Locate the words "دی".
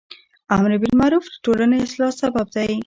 2.55-2.71